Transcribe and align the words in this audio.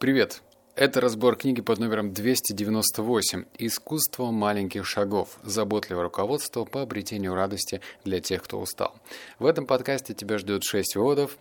Привет! 0.00 0.42
Это 0.76 1.00
разбор 1.00 1.34
книги 1.34 1.60
под 1.60 1.80
номером 1.80 2.12
298 2.12 3.46
«Искусство 3.58 4.30
маленьких 4.30 4.86
шагов. 4.86 5.40
Заботливое 5.42 6.04
руководство 6.04 6.64
по 6.64 6.82
обретению 6.82 7.34
радости 7.34 7.80
для 8.04 8.20
тех, 8.20 8.44
кто 8.44 8.60
устал». 8.60 8.94
В 9.40 9.46
этом 9.46 9.66
подкасте 9.66 10.14
тебя 10.14 10.38
ждет 10.38 10.62
6 10.62 10.94
выводов. 10.94 11.36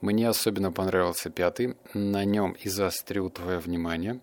Мне 0.00 0.28
особенно 0.28 0.72
понравился 0.72 1.30
пятый. 1.30 1.76
На 1.94 2.24
нем 2.24 2.56
и 2.60 2.68
заострю 2.68 3.30
твое 3.30 3.60
внимание. 3.60 4.18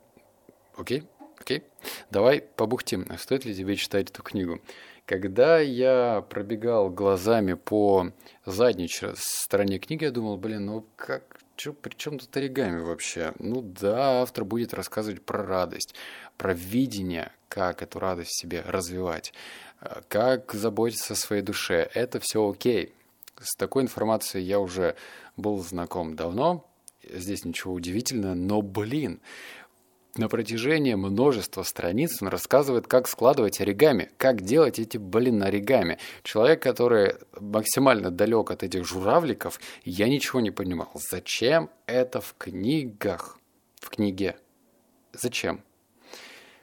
Окей? 0.75 1.07
Окей? 1.39 1.63
Давай 2.11 2.41
побухтим. 2.41 3.07
Стоит 3.17 3.45
ли 3.45 3.55
тебе 3.55 3.77
читать 3.77 4.09
эту 4.09 4.21
книгу? 4.21 4.59
Когда 5.05 5.59
я 5.59 6.25
пробегал 6.29 6.89
глазами 6.89 7.53
по 7.53 8.11
задней 8.45 8.89
стороне 9.15 9.79
книги, 9.79 10.03
я 10.03 10.11
думал, 10.11 10.35
блин, 10.35 10.65
ну 10.65 10.85
как, 10.97 11.39
Чё, 11.57 11.73
при 11.73 11.95
чем 11.95 12.19
тут 12.19 12.37
оригами 12.37 12.81
вообще? 12.81 13.33
Ну 13.39 13.63
да, 13.63 14.21
автор 14.21 14.45
будет 14.45 14.75
рассказывать 14.75 15.23
про 15.23 15.43
радость, 15.43 15.95
про 16.37 16.53
видение, 16.53 17.31
как 17.49 17.81
эту 17.81 17.97
радость 17.97 18.29
в 18.29 18.39
себе 18.39 18.61
развивать, 18.61 19.33
э, 19.81 20.01
как 20.07 20.53
заботиться 20.53 21.13
о 21.13 21.15
своей 21.15 21.41
душе. 21.41 21.89
Это 21.95 22.19
все 22.19 22.47
окей. 22.47 22.93
С 23.39 23.55
такой 23.55 23.81
информацией 23.81 24.43
я 24.45 24.59
уже 24.59 24.95
был 25.35 25.57
знаком 25.63 26.15
давно. 26.15 26.69
Здесь 27.03 27.43
ничего 27.43 27.73
удивительного, 27.73 28.35
но, 28.35 28.61
блин, 28.61 29.19
на 30.15 30.29
протяжении 30.29 30.95
множества 30.95 31.63
страниц 31.63 32.21
он 32.21 32.29
рассказывает, 32.29 32.87
как 32.87 33.07
складывать 33.07 33.61
оригами, 33.61 34.11
как 34.17 34.41
делать 34.41 34.79
эти, 34.79 34.97
блин, 34.97 35.43
оригами. 35.43 35.99
Человек, 36.23 36.61
который 36.61 37.15
максимально 37.39 38.09
далек 38.09 38.51
от 38.51 38.63
этих 38.63 38.85
журавликов, 38.85 39.59
я 39.83 40.07
ничего 40.07 40.39
не 40.39 40.51
понимал. 40.51 40.91
Зачем 40.95 41.69
это 41.85 42.21
в 42.21 42.35
книгах? 42.37 43.39
В 43.79 43.89
книге. 43.89 44.37
Зачем? 45.13 45.63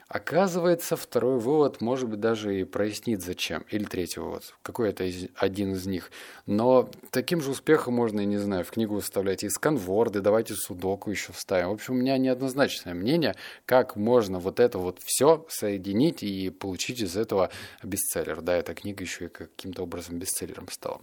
Оказывается, 0.07 0.95
второй 0.95 1.39
вывод, 1.39 1.81
может 1.81 2.07
быть, 2.07 2.19
даже 2.19 2.59
и 2.59 2.63
прояснит 2.63 3.23
зачем. 3.23 3.65
Или 3.71 3.85
третий 3.85 4.19
вывод. 4.19 4.53
Какой 4.61 4.89
это 4.89 5.03
из, 5.03 5.29
один 5.35 5.73
из 5.73 5.87
них. 5.87 6.11
Но 6.45 6.91
таким 7.09 7.41
же 7.41 7.49
успехом 7.49 7.95
можно, 7.95 8.19
я 8.19 8.25
не 8.27 8.37
знаю, 8.37 8.63
в 8.65 8.69
книгу 8.69 8.99
вставлять 8.99 9.43
и 9.43 9.49
сканворды, 9.49 10.21
давайте 10.21 10.53
судоку 10.53 11.09
еще 11.09 11.33
вставим. 11.33 11.69
В 11.69 11.73
общем, 11.73 11.95
у 11.95 11.97
меня 11.97 12.19
неоднозначное 12.19 12.93
мнение, 12.93 13.35
как 13.65 13.95
можно 13.95 14.37
вот 14.37 14.59
это 14.59 14.77
вот 14.77 14.99
все 15.03 15.43
соединить 15.49 16.21
и 16.21 16.51
получить 16.51 17.01
из 17.01 17.17
этого 17.17 17.49
бестселлер. 17.81 18.41
Да, 18.41 18.55
эта 18.55 18.75
книга 18.75 19.03
еще 19.03 19.25
и 19.25 19.29
каким-то 19.29 19.81
образом 19.81 20.19
бестселлером 20.19 20.69
стала. 20.69 21.01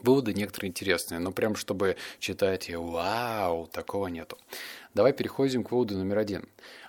Выводы 0.00 0.32
некоторые 0.32 0.68
интересные, 0.68 1.18
но 1.18 1.32
прям 1.32 1.56
чтобы 1.56 1.96
читать 2.20 2.68
и 2.68 2.76
вау, 2.76 3.66
такого 3.66 4.06
нету. 4.06 4.38
Давай 4.94 5.12
переходим 5.12 5.64
к 5.64 5.72
выводу 5.72 5.96
номер 5.96 6.18
один. 6.18 6.48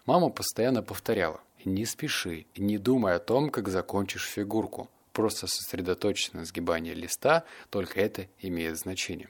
Мама 0.09 0.31
постоянно 0.31 0.81
повторяла 0.81 1.39
«Не 1.65 1.85
спеши, 1.85 2.47
не 2.57 2.79
думай 2.79 3.13
о 3.13 3.19
том, 3.19 3.51
как 3.51 3.67
закончишь 3.67 4.25
фигурку. 4.25 4.89
Просто 5.13 5.45
сосредоточься 5.45 6.35
на 6.35 6.45
сгибании 6.45 6.95
листа, 6.95 7.43
только 7.69 8.01
это 8.01 8.25
имеет 8.39 8.79
значение». 8.79 9.29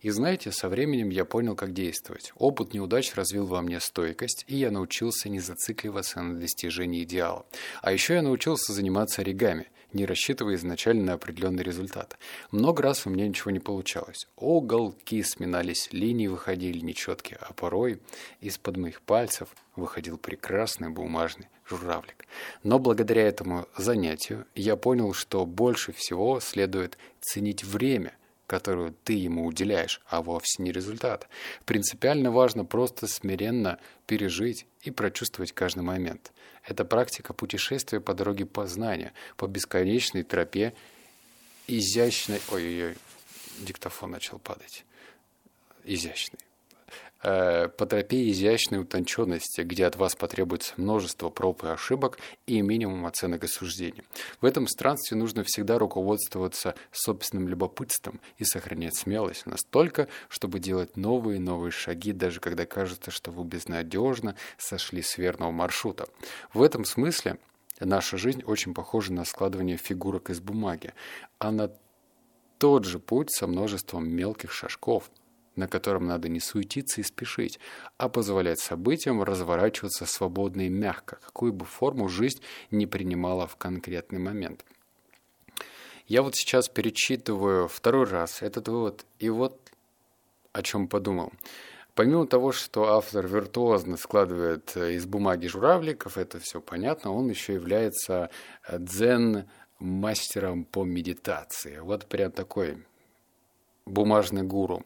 И 0.00 0.10
знаете, 0.10 0.52
со 0.52 0.68
временем 0.68 1.08
я 1.08 1.24
понял, 1.24 1.56
как 1.56 1.72
действовать. 1.72 2.32
Опыт 2.36 2.74
неудач 2.74 3.12
развил 3.16 3.46
во 3.46 3.60
мне 3.60 3.80
стойкость, 3.80 4.44
и 4.46 4.54
я 4.54 4.70
научился 4.70 5.28
не 5.28 5.40
зацикливаться 5.40 6.22
на 6.22 6.38
достижении 6.38 7.02
идеала. 7.02 7.44
А 7.82 7.90
еще 7.90 8.14
я 8.14 8.22
научился 8.22 8.72
заниматься 8.72 9.22
оригами– 9.22 9.66
не 9.92 10.06
рассчитывая 10.06 10.56
изначально 10.56 11.04
на 11.04 11.12
определенный 11.14 11.62
результат. 11.62 12.18
Много 12.50 12.82
раз 12.82 13.06
у 13.06 13.10
меня 13.10 13.26
ничего 13.26 13.50
не 13.50 13.60
получалось. 13.60 14.26
Уголки 14.36 15.22
сминались, 15.22 15.88
линии 15.92 16.26
выходили 16.26 16.80
нечеткие, 16.80 17.38
а 17.40 17.52
порой 17.52 18.00
из-под 18.40 18.76
моих 18.76 19.00
пальцев 19.02 19.48
выходил 19.76 20.18
прекрасный 20.18 20.90
бумажный 20.90 21.48
журавлик. 21.68 22.26
Но 22.62 22.78
благодаря 22.78 23.22
этому 23.22 23.66
занятию 23.76 24.46
я 24.54 24.76
понял, 24.76 25.12
что 25.12 25.44
больше 25.46 25.92
всего 25.92 26.40
следует 26.40 26.98
ценить 27.20 27.64
время– 27.64 28.12
которую 28.48 28.94
ты 29.04 29.12
ему 29.12 29.44
уделяешь, 29.44 30.00
а 30.06 30.22
вовсе 30.22 30.62
не 30.62 30.72
результат. 30.72 31.28
Принципиально 31.66 32.32
важно 32.32 32.64
просто 32.64 33.06
смиренно 33.06 33.78
пережить 34.06 34.66
и 34.80 34.90
прочувствовать 34.90 35.52
каждый 35.52 35.82
момент. 35.82 36.32
Это 36.64 36.86
практика 36.86 37.34
путешествия 37.34 38.00
по 38.00 38.14
дороге 38.14 38.46
познания, 38.46 39.12
по 39.36 39.46
бесконечной 39.46 40.22
тропе 40.22 40.72
изящной... 41.66 42.40
Ой-ой-ой, 42.50 42.96
диктофон 43.60 44.12
начал 44.12 44.38
падать. 44.38 44.86
Изящный. 45.84 46.40
Э, 47.20 47.66
по 47.66 47.84
тропе 47.84 48.30
изящной 48.30 48.80
утонченности, 48.80 49.62
где 49.62 49.86
от 49.86 49.96
вас 49.96 50.14
потребуется 50.14 50.74
множество 50.76 51.30
проб 51.30 51.64
и 51.64 51.66
ошибок 51.66 52.18
и 52.46 52.60
минимум 52.60 53.06
оценок 53.06 53.42
и 53.42 53.48
суждений. 53.48 54.04
В 54.40 54.44
этом 54.44 54.68
странстве 54.68 55.16
нужно 55.16 55.42
всегда 55.42 55.78
руководствоваться 55.78 56.76
собственным 56.92 57.48
любопытством 57.48 58.20
и 58.36 58.44
сохранять 58.44 58.94
смелость 58.94 59.46
настолько, 59.46 60.06
чтобы 60.28 60.60
делать 60.60 60.96
новые 60.96 61.38
и 61.38 61.40
новые 61.40 61.72
шаги, 61.72 62.12
даже 62.12 62.38
когда 62.38 62.66
кажется, 62.66 63.10
что 63.10 63.32
вы 63.32 63.44
безнадежно 63.44 64.36
сошли 64.56 65.02
с 65.02 65.18
верного 65.18 65.50
маршрута. 65.50 66.08
В 66.54 66.62
этом 66.62 66.84
смысле 66.84 67.38
наша 67.80 68.16
жизнь 68.16 68.44
очень 68.44 68.74
похожа 68.74 69.12
на 69.12 69.24
складывание 69.24 69.76
фигурок 69.76 70.30
из 70.30 70.38
бумаги, 70.38 70.94
а 71.40 71.50
на 71.50 71.72
тот 72.58 72.84
же 72.84 73.00
путь 73.00 73.32
со 73.32 73.48
множеством 73.48 74.08
мелких 74.08 74.52
шажков– 74.52 75.10
на 75.58 75.68
котором 75.68 76.06
надо 76.06 76.28
не 76.28 76.40
суетиться 76.40 77.00
и 77.00 77.04
спешить, 77.04 77.58
а 77.98 78.08
позволять 78.08 78.60
событиям 78.60 79.22
разворачиваться 79.22 80.06
свободно 80.06 80.62
и 80.62 80.68
мягко, 80.68 81.18
какую 81.24 81.52
бы 81.52 81.64
форму 81.64 82.08
жизнь 82.08 82.40
не 82.70 82.86
принимала 82.86 83.46
в 83.46 83.56
конкретный 83.56 84.20
момент. 84.20 84.64
Я 86.06 86.22
вот 86.22 86.36
сейчас 86.36 86.68
перечитываю 86.68 87.68
второй 87.68 88.06
раз 88.06 88.40
этот 88.40 88.68
вывод, 88.68 89.04
и 89.18 89.28
вот 89.28 89.60
о 90.52 90.62
чем 90.62 90.88
подумал. 90.88 91.32
Помимо 91.94 92.26
того, 92.28 92.52
что 92.52 92.94
автор 92.94 93.26
виртуозно 93.26 93.96
складывает 93.96 94.76
из 94.76 95.04
бумаги 95.04 95.48
журавликов, 95.48 96.16
это 96.16 96.38
все 96.38 96.60
понятно, 96.60 97.12
он 97.12 97.28
еще 97.28 97.54
является 97.54 98.30
э, 98.68 98.78
дзен-мастером 98.78 100.64
по 100.64 100.84
медитации. 100.84 101.80
Вот 101.80 102.06
прям 102.06 102.30
такой 102.30 102.78
бумажный 103.88 104.42
гуру. 104.42 104.84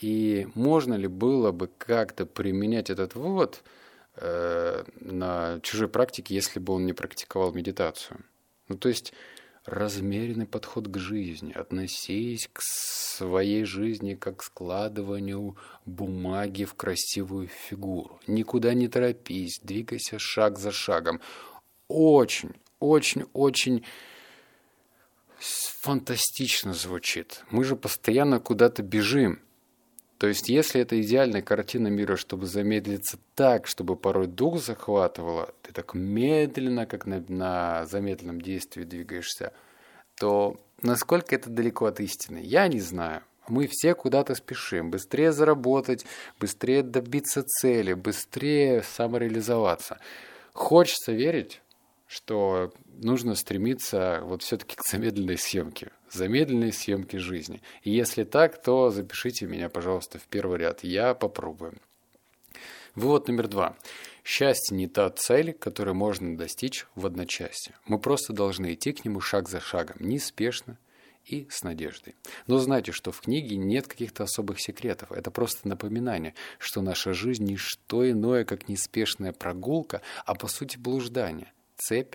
И 0.00 0.48
можно 0.54 0.94
ли 0.94 1.06
было 1.06 1.52
бы 1.52 1.68
как-то 1.78 2.26
применять 2.26 2.90
этот 2.90 3.14
вывод 3.14 3.62
э, 4.16 4.84
на 5.00 5.60
чужой 5.62 5.88
практике, 5.88 6.34
если 6.34 6.58
бы 6.58 6.72
он 6.74 6.86
не 6.86 6.92
практиковал 6.92 7.52
медитацию? 7.52 8.24
Ну, 8.68 8.76
то 8.76 8.88
есть 8.88 9.12
размеренный 9.64 10.46
подход 10.46 10.88
к 10.88 10.98
жизни, 10.98 11.52
относись 11.52 12.48
к 12.52 12.60
своей 12.62 13.64
жизни 13.64 14.14
как 14.14 14.38
к 14.38 14.42
складыванию 14.42 15.56
бумаги 15.86 16.64
в 16.64 16.74
красивую 16.74 17.48
фигуру. 17.48 18.20
Никуда 18.26 18.74
не 18.74 18.88
торопись, 18.88 19.60
двигайся 19.62 20.18
шаг 20.18 20.58
за 20.58 20.70
шагом. 20.70 21.20
Очень, 21.88 22.52
очень, 22.80 23.24
очень 23.32 23.84
фантастично 25.38 26.74
звучит. 26.74 27.44
Мы 27.50 27.64
же 27.64 27.76
постоянно 27.76 28.40
куда-то 28.40 28.82
бежим. 28.82 29.40
То 30.24 30.28
есть, 30.28 30.48
если 30.48 30.80
это 30.80 30.98
идеальная 31.02 31.42
картина 31.42 31.88
мира, 31.88 32.16
чтобы 32.16 32.46
замедлиться 32.46 33.18
так, 33.34 33.66
чтобы 33.66 33.94
порой 33.94 34.26
дух 34.26 34.58
захватывало, 34.58 35.52
ты 35.60 35.70
так 35.74 35.92
медленно, 35.92 36.86
как 36.86 37.04
на, 37.04 37.22
на 37.28 37.84
замедленном 37.84 38.40
действии 38.40 38.84
двигаешься, 38.84 39.52
то 40.16 40.58
насколько 40.80 41.34
это 41.34 41.50
далеко 41.50 41.84
от 41.84 42.00
истины, 42.00 42.40
я 42.42 42.68
не 42.68 42.80
знаю. 42.80 43.20
Мы 43.48 43.68
все 43.70 43.94
куда-то 43.94 44.34
спешим. 44.34 44.90
Быстрее 44.90 45.30
заработать, 45.30 46.06
быстрее 46.40 46.82
добиться 46.82 47.42
цели, 47.42 47.92
быстрее 47.92 48.82
самореализоваться. 48.82 49.98
Хочется 50.54 51.12
верить, 51.12 51.60
что 52.06 52.72
нужно 52.86 53.34
стремиться 53.34 54.20
вот 54.22 54.42
все-таки 54.42 54.76
к 54.76 54.82
замедленной 54.86 55.38
съемке, 55.38 55.90
замедленной 56.10 56.72
съемке 56.72 57.18
жизни. 57.18 57.62
И 57.82 57.90
если 57.90 58.24
так, 58.24 58.62
то 58.62 58.90
запишите 58.90 59.46
меня, 59.46 59.68
пожалуйста, 59.68 60.18
в 60.18 60.22
первый 60.22 60.58
ряд. 60.58 60.84
Я 60.84 61.14
попробую. 61.14 61.74
Вывод 62.94 63.26
номер 63.28 63.48
два. 63.48 63.76
Счастье 64.22 64.76
не 64.76 64.86
та 64.86 65.10
цель, 65.10 65.52
которую 65.52 65.94
можно 65.94 66.36
достичь 66.36 66.86
в 66.94 67.06
одночасье. 67.06 67.74
Мы 67.86 67.98
просто 67.98 68.32
должны 68.32 68.74
идти 68.74 68.92
к 68.92 69.04
нему 69.04 69.20
шаг 69.20 69.48
за 69.48 69.60
шагом, 69.60 69.96
неспешно 69.98 70.78
и 71.24 71.48
с 71.50 71.62
надеждой. 71.62 72.14
Но 72.46 72.58
знайте, 72.58 72.92
что 72.92 73.10
в 73.10 73.20
книге 73.22 73.56
нет 73.56 73.88
каких-то 73.88 74.24
особых 74.24 74.60
секретов. 74.60 75.10
Это 75.10 75.30
просто 75.30 75.66
напоминание, 75.66 76.34
что 76.58 76.82
наша 76.82 77.14
жизнь 77.14 77.44
не 77.44 77.56
что 77.56 78.08
иное, 78.08 78.44
как 78.44 78.68
неспешная 78.68 79.32
прогулка, 79.32 80.00
а 80.24 80.34
по 80.34 80.46
сути 80.46 80.76
блуждание– 80.78 81.52
цепь 81.76 82.14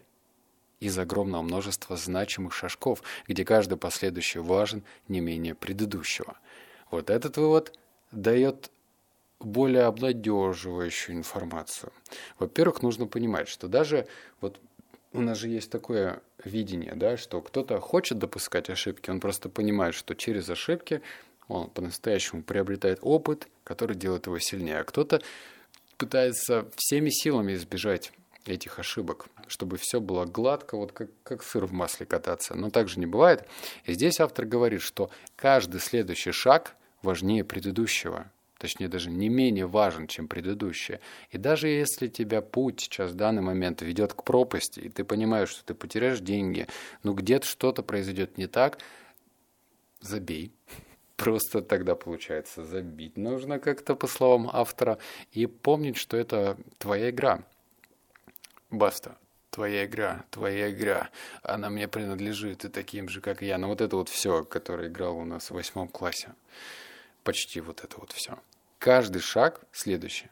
из 0.80 0.98
огромного 0.98 1.42
множества 1.42 1.98
значимых 1.98 2.54
шажков, 2.54 3.04
где 3.28 3.44
каждый 3.44 3.78
последующий 3.78 4.40
важен 4.40 4.84
не 5.08 5.20
менее 5.20 5.56
предыдущего. 5.56 6.38
Вот 6.90 7.10
этот 7.10 7.38
вывод 7.38 7.74
дает 8.12 8.72
более 9.40 9.84
обнадеживающую 9.84 11.16
информацию. 11.16 11.92
Во-первых, 12.40 12.82
нужно 12.82 13.08
понимать, 13.08 13.48
что 13.48 13.68
даже 13.68 14.08
вот 14.42 14.60
у 15.14 15.22
нас 15.22 15.38
же 15.38 15.48
есть 15.48 15.72
такое 15.72 16.22
видение, 16.44 16.94
да, 16.96 17.18
что 17.18 17.42
кто-то 17.42 17.80
хочет 17.80 18.20
допускать 18.20 18.70
ошибки, 18.70 19.10
он 19.10 19.20
просто 19.20 19.50
понимает, 19.50 19.96
что 19.96 20.16
через 20.16 20.50
ошибки 20.50 21.02
он 21.48 21.70
по-настоящему 21.70 22.44
приобретает 22.44 23.00
опыт, 23.02 23.48
который 23.64 23.96
делает 23.96 24.28
его 24.28 24.38
сильнее, 24.40 24.80
а 24.80 24.84
кто-то 24.84 25.22
пытается 25.98 26.70
всеми 26.76 27.10
силами 27.10 27.54
избежать 27.54 28.12
этих 28.45 28.80
ошибок, 28.80 29.27
чтобы 29.47 29.77
все 29.77 30.00
было 30.00 30.25
гладко, 30.25 30.77
вот 30.77 30.91
как, 30.91 31.09
как 31.24 31.44
сыр 31.44 31.65
в 31.65 31.71
масле 31.71 32.06
кататься. 32.06 32.56
Но 32.56 32.69
так 32.69 32.88
же 32.89 33.00
не 33.00 33.06
бывает. 33.06 33.47
И 33.86 33.94
здесь 33.94 34.19
автор 34.19 34.45
говорит, 34.45 34.81
что 34.81 35.09
каждый 35.36 35.80
следующий 35.80 36.31
шаг 36.31 36.75
важнее 37.01 37.44
предыдущего. 37.44 38.31
Точнее, 38.59 38.89
даже 38.89 39.09
не 39.09 39.30
менее 39.30 39.68
важен, 39.68 40.07
чем 40.07 40.27
предыдущее. 40.27 41.00
И 41.31 41.38
даже 41.38 41.69
если 41.69 42.07
тебя 42.07 42.41
путь 42.41 42.81
сейчас 42.81 43.12
в 43.12 43.15
данный 43.15 43.41
момент 43.41 43.81
ведет 43.81 44.13
к 44.13 44.24
пропасти, 44.24 44.81
и 44.81 44.89
ты 44.89 45.06
понимаешь, 45.06 45.50
что 45.50 45.63
ты 45.63 45.74
потеряешь 45.74 46.19
деньги, 46.19 46.68
ну 47.03 47.13
где-то 47.13 47.47
что-то 47.47 47.83
произойдет 47.83 48.38
не 48.38 48.47
так, 48.47 48.80
забей. 50.01 50.51
Просто 51.15 51.62
тогда 51.62 51.95
получается 51.95 52.65
забить 52.65 53.18
нужно 53.18 53.59
как-то, 53.59 53.95
по 53.95 54.07
словам 54.07 54.50
автора, 54.51 54.97
и 55.31 55.45
помнить, 55.45 55.95
что 55.95 56.18
это 56.18 56.57
твоя 56.77 57.12
игра. 57.12 57.44
Баста. 58.69 59.18
Твоя 59.50 59.86
игра, 59.86 60.25
твоя 60.30 60.69
игра, 60.69 61.10
она 61.42 61.71
мне 61.71 61.88
принадлежит, 61.88 62.66
и 62.66 62.69
таким 62.69 63.10
же, 63.10 63.19
как 63.19 63.42
я. 63.42 63.57
Ну 63.57 63.68
вот 63.68 63.81
это 63.81 63.95
вот 63.95 64.07
все, 64.07 64.45
которое 64.45 64.89
играл 64.89 65.18
у 65.18 65.25
нас 65.25 65.50
в 65.50 65.56
восьмом 65.56 65.88
классе. 65.88 66.36
Почти 67.24 67.60
вот 67.60 67.83
это 67.83 67.98
вот 68.00 68.12
все. 68.12 68.38
Каждый 68.77 69.21
шаг 69.21 69.62
следующий 69.71 70.30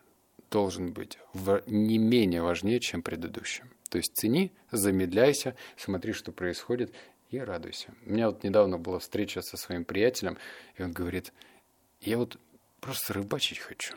должен 0.51 0.94
быть 0.94 1.18
в 1.34 1.63
не 1.66 1.98
менее 1.98 2.42
важнее, 2.44 2.80
чем 2.80 3.01
предыдущий. 3.01 3.63
То 3.89 3.98
есть 3.98 4.16
цени, 4.16 4.51
замедляйся, 4.72 5.56
смотри, 5.78 6.13
что 6.13 6.31
происходит, 6.31 6.94
и 7.30 7.40
радуйся. 7.40 7.94
У 8.06 8.12
меня 8.12 8.28
вот 8.28 8.44
недавно 8.44 8.78
была 8.78 9.00
встреча 9.00 9.42
со 9.42 9.57
своим 9.57 9.83
приятелем, 9.83 10.38
и 10.75 10.83
он 10.83 10.92
говорит, 10.92 11.33
я 12.00 12.18
вот 12.18 12.38
просто 12.80 13.13
рыбачить 13.13 13.60
хочу. 13.60 13.95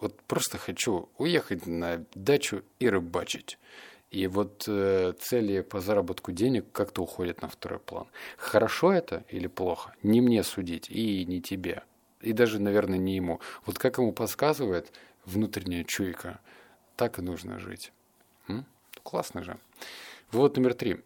Вот 0.00 0.20
просто 0.22 0.58
хочу 0.58 1.08
уехать 1.18 1.66
на 1.66 2.04
дачу 2.14 2.62
и 2.78 2.88
рыбачить. 2.88 3.58
И 4.10 4.26
вот 4.26 4.64
э, 4.66 5.12
цели 5.20 5.60
по 5.60 5.80
заработку 5.80 6.32
денег 6.32 6.66
как-то 6.72 7.02
уходят 7.02 7.42
на 7.42 7.48
второй 7.48 7.78
план. 7.78 8.06
Хорошо 8.36 8.92
это 8.92 9.24
или 9.28 9.46
плохо? 9.46 9.94
Не 10.02 10.20
мне 10.20 10.42
судить 10.42 10.90
и 10.90 11.24
не 11.26 11.40
тебе. 11.40 11.84
И 12.20 12.32
даже, 12.32 12.58
наверное, 12.58 12.98
не 12.98 13.14
ему. 13.14 13.40
Вот 13.66 13.78
как 13.78 13.98
ему 13.98 14.12
подсказывает 14.12 14.92
внутренняя 15.24 15.84
чуйка, 15.84 16.40
так 16.96 17.18
и 17.18 17.22
нужно 17.22 17.58
жить. 17.60 17.92
М? 18.48 18.66
Классно 19.02 19.44
же. 19.44 19.58
Вывод 20.32 20.56
номер 20.56 20.74
три. 20.74 21.00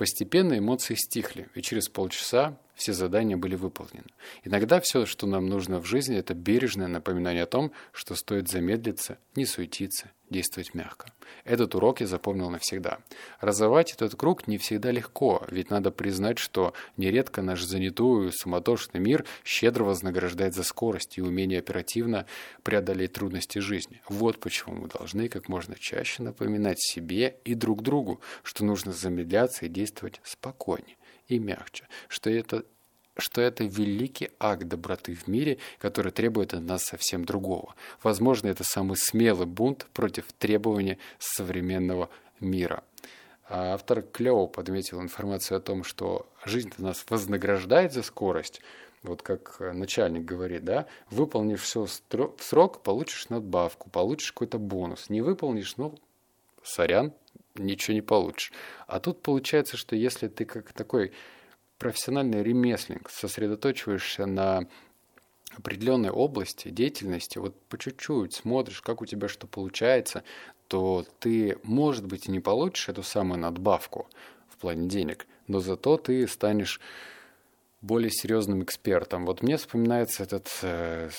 Постепенно 0.00 0.56
эмоции 0.56 0.94
стихли, 0.94 1.50
и 1.54 1.60
через 1.60 1.90
полчаса 1.90 2.56
все 2.80 2.94
задания 2.94 3.36
были 3.36 3.54
выполнены. 3.54 4.06
Иногда 4.44 4.80
все, 4.80 5.04
что 5.04 5.26
нам 5.26 5.46
нужно 5.46 5.78
в 5.78 5.84
жизни, 5.84 6.16
это 6.16 6.32
бережное 6.32 6.88
напоминание 6.88 7.42
о 7.42 7.46
том, 7.46 7.72
что 7.92 8.14
стоит 8.14 8.48
замедлиться, 8.48 9.18
не 9.36 9.44
суетиться, 9.44 10.10
действовать 10.30 10.72
мягко. 10.72 11.12
Этот 11.44 11.74
урок 11.74 12.00
я 12.00 12.06
запомнил 12.06 12.48
навсегда. 12.48 13.00
Разорвать 13.40 13.92
этот 13.92 14.14
круг 14.14 14.46
не 14.46 14.56
всегда 14.56 14.90
легко, 14.90 15.44
ведь 15.50 15.68
надо 15.68 15.90
признать, 15.90 16.38
что 16.38 16.72
нередко 16.96 17.42
наш 17.42 17.62
занятую 17.62 18.32
суматошный 18.32 19.00
мир 19.00 19.26
щедро 19.44 19.84
вознаграждает 19.84 20.54
за 20.54 20.62
скорость 20.62 21.18
и 21.18 21.22
умение 21.22 21.58
оперативно 21.58 22.26
преодолеть 22.62 23.12
трудности 23.12 23.58
жизни. 23.58 24.00
Вот 24.08 24.38
почему 24.40 24.74
мы 24.74 24.88
должны 24.88 25.28
как 25.28 25.48
можно 25.48 25.74
чаще 25.78 26.22
напоминать 26.22 26.80
себе 26.80 27.36
и 27.44 27.54
друг 27.54 27.82
другу, 27.82 28.20
что 28.42 28.64
нужно 28.64 28.92
замедляться 28.92 29.66
и 29.66 29.68
действовать 29.68 29.89
спокойнее 30.22 30.96
и 31.28 31.38
мягче, 31.38 31.86
что 32.08 32.30
это 32.30 32.64
что 33.16 33.42
это 33.42 33.64
великий 33.64 34.30
акт 34.38 34.64
доброты 34.64 35.14
в 35.14 35.26
мире, 35.26 35.58
который 35.78 36.10
требует 36.10 36.54
от 36.54 36.62
нас 36.62 36.84
совсем 36.84 37.24
другого. 37.24 37.74
Возможно, 38.02 38.48
это 38.48 38.64
самый 38.64 38.96
смелый 38.96 39.46
бунт 39.46 39.86
против 39.92 40.32
требований 40.38 40.96
современного 41.18 42.08
мира. 42.38 42.82
А 43.46 43.74
автор 43.74 44.02
клево 44.02 44.46
подметил 44.46 45.02
информацию 45.02 45.58
о 45.58 45.60
том, 45.60 45.84
что 45.84 46.30
жизнь 46.46 46.72
нас 46.78 47.04
вознаграждает 47.10 47.92
за 47.92 48.02
скорость, 48.02 48.62
вот 49.02 49.22
как 49.22 49.60
начальник 49.60 50.24
говорит, 50.24 50.64
да, 50.64 50.86
выполнишь 51.10 51.62
все 51.62 51.86
в 51.86 52.42
срок, 52.42 52.82
получишь 52.82 53.28
надбавку, 53.28 53.90
получишь 53.90 54.32
какой-то 54.32 54.58
бонус. 54.58 55.08
Не 55.08 55.22
выполнишь, 55.22 55.76
ну, 55.78 55.98
сорян, 56.62 57.12
ничего 57.64 57.94
не 57.94 58.02
получишь. 58.02 58.52
А 58.86 59.00
тут 59.00 59.22
получается, 59.22 59.76
что 59.76 59.96
если 59.96 60.28
ты 60.28 60.44
как 60.44 60.72
такой 60.72 61.12
профессиональный 61.78 62.42
ремесленник, 62.42 63.08
сосредоточиваешься 63.10 64.26
на 64.26 64.66
определенной 65.56 66.10
области 66.10 66.68
деятельности, 66.68 67.38
вот 67.38 67.60
по 67.68 67.78
чуть-чуть 67.78 68.34
смотришь, 68.34 68.82
как 68.82 69.02
у 69.02 69.06
тебя 69.06 69.28
что 69.28 69.46
получается, 69.46 70.22
то 70.68 71.04
ты, 71.18 71.58
может 71.64 72.06
быть, 72.06 72.28
и 72.28 72.30
не 72.30 72.40
получишь 72.40 72.88
эту 72.88 73.02
самую 73.02 73.40
надбавку 73.40 74.08
в 74.48 74.58
плане 74.58 74.88
денег, 74.88 75.26
но 75.48 75.58
зато 75.58 75.96
ты 75.96 76.28
станешь 76.28 76.80
более 77.80 78.10
серьезным 78.10 78.62
экспертом. 78.62 79.26
Вот 79.26 79.42
мне 79.42 79.56
вспоминается 79.56 80.22
этот, 80.22 80.48
э, 80.62 81.10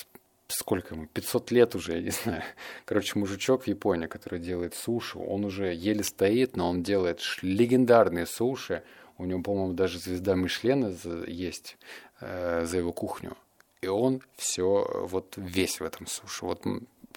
сколько 0.55 0.95
ему, 0.95 1.07
500 1.07 1.51
лет 1.51 1.75
уже, 1.75 1.93
я 1.93 2.01
не 2.01 2.09
знаю. 2.23 2.43
Короче, 2.85 3.17
мужичок 3.17 3.63
в 3.63 3.67
Японии, 3.67 4.07
который 4.07 4.39
делает 4.39 4.75
суши, 4.75 5.17
он 5.17 5.45
уже 5.45 5.73
еле 5.73 6.03
стоит, 6.03 6.55
но 6.55 6.69
он 6.69 6.83
делает 6.83 7.21
легендарные 7.41 8.25
суши, 8.25 8.83
у 9.17 9.25
него, 9.25 9.41
по-моему, 9.41 9.73
даже 9.73 9.99
звезда 9.99 10.35
Мишлена 10.35 10.91
есть 11.27 11.77
э, 12.21 12.65
за 12.65 12.77
его 12.77 12.91
кухню. 12.91 13.37
И 13.81 13.87
он 13.87 14.21
все 14.35 14.87
вот 15.07 15.33
весь 15.37 15.79
в 15.79 15.83
этом 15.83 16.07
суши. 16.07 16.45
Вот 16.45 16.65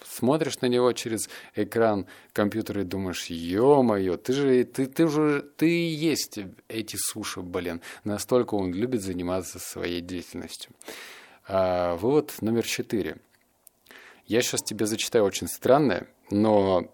смотришь 0.02 0.60
на 0.60 0.66
него 0.66 0.92
через 0.92 1.28
экран 1.54 2.06
компьютера 2.32 2.82
и 2.82 2.84
думаешь, 2.84 3.26
ё-моё, 3.26 4.16
ты 4.16 4.32
же, 4.32 4.64
ты, 4.64 4.86
ты 4.86 5.04
уже, 5.04 5.42
ты 5.56 5.66
есть 5.66 6.38
эти 6.68 6.96
суши, 6.96 7.40
блин. 7.40 7.80
Настолько 8.04 8.54
он 8.54 8.72
любит 8.72 9.02
заниматься 9.02 9.58
своей 9.58 10.00
деятельностью. 10.00 10.72
А, 11.46 11.96
вывод 11.96 12.34
номер 12.40 12.64
четыре. 12.64 13.18
Я 14.26 14.40
сейчас 14.40 14.62
тебе 14.62 14.86
зачитаю 14.86 15.24
очень 15.24 15.46
странное, 15.46 16.08
но 16.30 16.90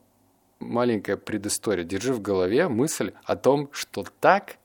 маленькая 0.59 1.17
предыстория. 1.17 1.85
Держи 1.85 2.13
в 2.13 2.21
голове 2.21 2.69
мысль 2.69 3.13
о 3.23 3.37
том, 3.37 3.69
что 3.73 4.05
так 4.19 4.57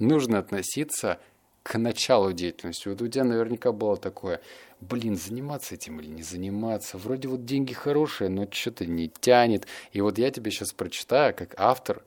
нужно 0.00 0.38
относиться 0.38 1.20
к 1.62 1.78
началу 1.78 2.32
деятельности. 2.32 2.88
Вот 2.88 3.02
у 3.02 3.08
тебя 3.08 3.22
наверняка 3.22 3.70
было 3.70 3.96
такое, 3.96 4.40
блин, 4.80 5.16
заниматься 5.16 5.76
этим 5.76 6.00
или 6.00 6.08
не 6.08 6.22
заниматься. 6.24 6.98
Вроде 6.98 7.28
вот 7.28 7.44
деньги 7.44 7.72
хорошие, 7.72 8.28
но 8.28 8.48
что-то 8.50 8.84
не 8.84 9.08
тянет. 9.08 9.68
И 9.92 10.00
вот 10.00 10.18
я 10.18 10.32
тебе 10.32 10.50
сейчас 10.50 10.72
прочитаю, 10.72 11.34
как 11.36 11.54
автор 11.56 12.02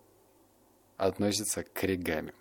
относится 0.97 1.63
к 1.63 1.83
оригами. 1.85 2.33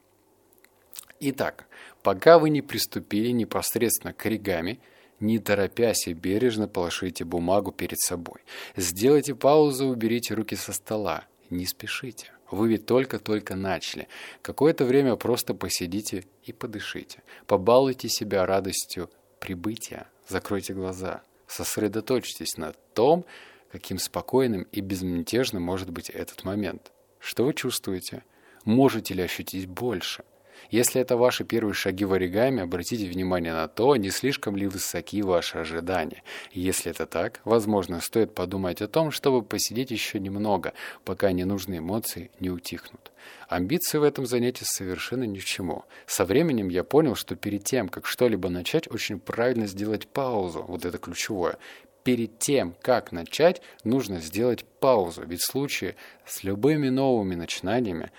Итак, 1.20 1.66
пока 2.02 2.38
вы 2.38 2.50
не 2.50 2.62
приступили 2.62 3.30
непосредственно 3.30 4.12
к 4.12 4.26
оригами, 4.26 4.80
не 5.18 5.38
торопясь 5.38 6.08
и 6.08 6.12
бережно 6.12 6.68
положите 6.68 7.24
бумагу 7.24 7.72
перед 7.72 7.98
собой. 7.98 8.40
Сделайте 8.76 9.34
паузу, 9.34 9.86
уберите 9.86 10.34
руки 10.34 10.56
со 10.56 10.72
стола. 10.72 11.24
Не 11.48 11.64
спешите. 11.64 12.32
Вы 12.50 12.68
ведь 12.68 12.86
только-только 12.86 13.56
начали. 13.56 14.08
Какое-то 14.42 14.84
время 14.84 15.16
просто 15.16 15.54
посидите 15.54 16.24
и 16.44 16.52
подышите. 16.52 17.22
Побалуйте 17.46 18.08
себя 18.08 18.44
радостью 18.44 19.10
прибытия. 19.40 20.08
Закройте 20.28 20.74
глаза. 20.74 21.22
Сосредоточьтесь 21.46 22.56
на 22.56 22.72
том, 22.94 23.24
каким 23.70 23.98
спокойным 23.98 24.62
и 24.70 24.80
безмятежным 24.80 25.62
может 25.62 25.90
быть 25.90 26.10
этот 26.10 26.44
момент. 26.44 26.92
Что 27.18 27.44
вы 27.44 27.54
чувствуете? 27.54 28.22
Можете 28.64 29.14
ли 29.14 29.22
ощутить 29.22 29.66
больше? 29.66 30.24
Если 30.70 31.00
это 31.00 31.16
ваши 31.16 31.44
первые 31.44 31.74
шаги 31.74 32.04
в 32.04 32.12
оригами, 32.12 32.62
обратите 32.62 33.06
внимание 33.06 33.52
на 33.52 33.68
то, 33.68 33.96
не 33.96 34.10
слишком 34.10 34.56
ли 34.56 34.66
высоки 34.66 35.22
ваши 35.22 35.58
ожидания. 35.58 36.22
Если 36.52 36.90
это 36.90 37.06
так, 37.06 37.40
возможно, 37.44 38.00
стоит 38.00 38.34
подумать 38.34 38.82
о 38.82 38.88
том, 38.88 39.10
чтобы 39.10 39.42
посидеть 39.42 39.90
еще 39.90 40.18
немного, 40.18 40.72
пока 41.04 41.32
ненужные 41.32 41.78
эмоции 41.78 42.30
не 42.40 42.50
утихнут. 42.50 43.12
Амбиции 43.48 43.98
в 43.98 44.02
этом 44.02 44.26
занятии 44.26 44.64
совершенно 44.64 45.24
ни 45.24 45.38
к 45.38 45.44
чему. 45.44 45.84
Со 46.06 46.24
временем 46.24 46.68
я 46.68 46.84
понял, 46.84 47.14
что 47.14 47.36
перед 47.36 47.64
тем, 47.64 47.88
как 47.88 48.06
что-либо 48.06 48.48
начать, 48.48 48.90
очень 48.90 49.20
правильно 49.20 49.66
сделать 49.66 50.08
паузу, 50.08 50.64
вот 50.66 50.84
это 50.84 50.98
ключевое. 50.98 51.58
Перед 52.02 52.38
тем, 52.38 52.74
как 52.82 53.10
начать, 53.10 53.62
нужно 53.82 54.20
сделать 54.20 54.64
паузу, 54.64 55.24
ведь 55.26 55.40
в 55.40 55.50
случае 55.50 55.96
с 56.24 56.44
любыми 56.44 56.88
новыми 56.88 57.34
начинаниями 57.34 58.12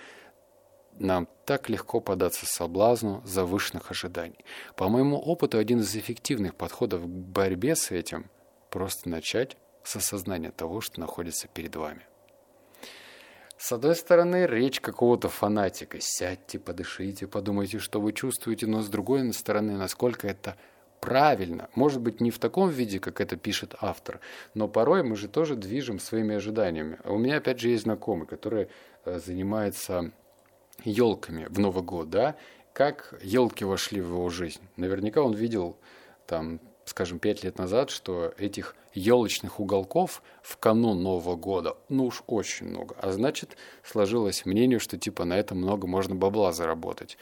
нам 1.00 1.28
так 1.44 1.68
легко 1.68 2.00
податься 2.00 2.46
соблазну 2.46 3.22
завышенных 3.24 3.90
ожиданий. 3.90 4.44
По 4.76 4.88
моему 4.88 5.18
опыту, 5.18 5.58
один 5.58 5.80
из 5.80 5.94
эффективных 5.96 6.54
подходов 6.54 7.02
к 7.02 7.06
борьбе 7.06 7.76
с 7.76 7.90
этим 7.90 8.30
просто 8.70 9.08
начать 9.08 9.56
с 9.82 9.96
осознания 9.96 10.50
того, 10.50 10.80
что 10.80 11.00
находится 11.00 11.48
перед 11.48 11.74
вами. 11.76 12.06
С 13.56 13.72
одной 13.72 13.96
стороны, 13.96 14.46
речь 14.46 14.80
какого-то 14.80 15.28
фанатика. 15.28 15.98
Сядьте, 16.00 16.60
подышите, 16.60 17.26
подумайте, 17.26 17.80
что 17.80 18.00
вы 18.00 18.12
чувствуете, 18.12 18.66
но 18.66 18.82
с 18.82 18.88
другой 18.88 19.32
стороны, 19.32 19.76
насколько 19.76 20.28
это 20.28 20.56
правильно. 21.00 21.68
Может 21.74 22.00
быть, 22.00 22.20
не 22.20 22.30
в 22.30 22.38
таком 22.38 22.70
виде, 22.70 23.00
как 23.00 23.20
это 23.20 23.36
пишет 23.36 23.74
автор, 23.80 24.20
но 24.54 24.68
порой 24.68 25.02
мы 25.02 25.16
же 25.16 25.28
тоже 25.28 25.56
движем 25.56 25.98
своими 25.98 26.36
ожиданиями. 26.36 26.98
У 27.04 27.18
меня, 27.18 27.38
опять 27.38 27.58
же, 27.58 27.68
есть 27.68 27.82
знакомый, 27.82 28.26
который 28.26 28.68
э, 29.04 29.18
занимается 29.18 30.12
елками 30.84 31.46
в 31.48 31.58
Новый 31.58 31.82
год, 31.82 32.10
да, 32.10 32.36
как 32.72 33.18
елки 33.22 33.64
вошли 33.64 34.00
в 34.00 34.08
его 34.08 34.28
жизнь. 34.28 34.60
Наверняка 34.76 35.22
он 35.22 35.34
видел 35.34 35.76
там, 36.26 36.60
скажем, 36.84 37.18
пять 37.18 37.42
лет 37.42 37.58
назад, 37.58 37.90
что 37.90 38.32
этих 38.38 38.76
елочных 38.94 39.60
уголков 39.60 40.22
в 40.42 40.56
канун 40.58 41.02
Нового 41.02 41.36
года, 41.36 41.76
ну 41.88 42.06
уж 42.06 42.22
очень 42.26 42.66
много. 42.66 42.94
А 43.00 43.12
значит, 43.12 43.56
сложилось 43.82 44.44
мнение, 44.44 44.78
что 44.78 44.98
типа 44.98 45.24
на 45.24 45.38
этом 45.38 45.58
много 45.58 45.86
можно 45.86 46.14
бабла 46.14 46.52
заработать. 46.52 47.18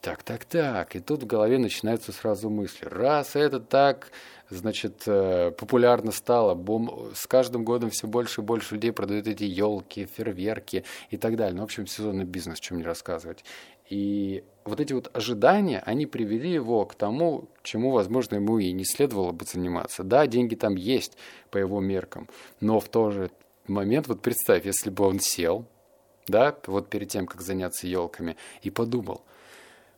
Так, 0.00 0.22
так, 0.22 0.46
так. 0.46 0.96
И 0.96 1.00
тут 1.00 1.24
в 1.24 1.26
голове 1.26 1.58
начинаются 1.58 2.12
сразу 2.12 2.48
мысли. 2.48 2.86
Раз 2.86 3.36
это 3.36 3.60
так, 3.60 4.10
значит, 4.48 5.02
э, 5.06 5.50
популярно 5.50 6.10
стало, 6.10 6.54
бом... 6.54 7.10
с 7.14 7.26
каждым 7.26 7.64
годом 7.64 7.90
все 7.90 8.06
больше 8.06 8.40
и 8.40 8.44
больше 8.44 8.74
людей 8.74 8.92
продают 8.92 9.26
эти 9.26 9.44
елки, 9.44 10.06
фейерверки 10.06 10.84
и 11.10 11.18
так 11.18 11.36
далее. 11.36 11.54
Ну, 11.54 11.60
в 11.60 11.64
общем, 11.64 11.86
сезонный 11.86 12.24
бизнес, 12.24 12.60
чем 12.60 12.78
не 12.78 12.82
рассказывать. 12.82 13.44
И 13.90 14.42
вот 14.64 14.80
эти 14.80 14.94
вот 14.94 15.14
ожидания, 15.14 15.82
они 15.84 16.06
привели 16.06 16.50
его 16.50 16.86
к 16.86 16.94
тому, 16.94 17.50
чему, 17.62 17.90
возможно, 17.90 18.36
ему 18.36 18.58
и 18.58 18.72
не 18.72 18.84
следовало 18.86 19.32
бы 19.32 19.44
заниматься. 19.44 20.02
Да, 20.02 20.26
деньги 20.26 20.54
там 20.54 20.76
есть 20.76 21.18
по 21.50 21.58
его 21.58 21.80
меркам, 21.80 22.26
но 22.60 22.80
в 22.80 22.88
тот 22.88 23.12
же 23.12 23.30
момент, 23.66 24.08
вот 24.08 24.22
представь, 24.22 24.64
если 24.64 24.88
бы 24.88 25.04
он 25.04 25.20
сел, 25.20 25.66
да, 26.26 26.56
вот 26.66 26.88
перед 26.88 27.08
тем, 27.08 27.26
как 27.26 27.42
заняться 27.42 27.86
елками, 27.86 28.36
и 28.62 28.70
подумал, 28.70 29.24